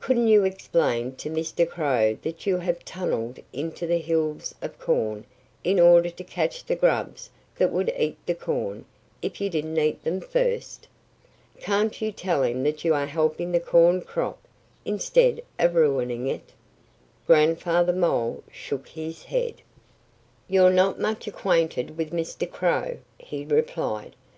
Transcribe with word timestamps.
"Couldn't 0.00 0.28
you 0.28 0.42
explain 0.42 1.14
to 1.16 1.28
Mr. 1.28 1.68
Crow 1.68 2.16
that 2.22 2.46
you 2.46 2.56
have 2.56 2.82
tunnelled 2.82 3.38
into 3.52 3.86
the 3.86 3.98
hills 3.98 4.54
of 4.62 4.78
corn 4.78 5.26
in 5.62 5.78
order 5.78 6.08
to 6.08 6.24
catch 6.24 6.64
the 6.64 6.74
grubs 6.74 7.28
that 7.58 7.70
would 7.70 7.92
eat 7.94 8.16
the 8.24 8.34
corn 8.34 8.86
if 9.20 9.38
you 9.38 9.50
didn't 9.50 9.76
eat 9.76 10.02
them 10.02 10.18
first? 10.18 10.88
Can't 11.60 12.00
you 12.00 12.10
tell 12.10 12.42
him 12.42 12.62
that 12.62 12.86
you 12.86 12.94
are 12.94 13.04
helping 13.04 13.52
the 13.52 13.60
corn 13.60 14.00
crop, 14.00 14.38
instead 14.86 15.42
of 15.58 15.74
ruining 15.74 16.26
it?" 16.26 16.54
Grandfather 17.26 17.92
Mole 17.92 18.42
shook 18.50 18.88
his 18.88 19.24
head. 19.24 19.60
"You're 20.48 20.70
not 20.70 20.98
much 20.98 21.26
acquainted 21.26 21.98
with 21.98 22.14
Mr. 22.14 22.50
Crow," 22.50 22.96
he 23.18 23.44
replied. 23.44 24.16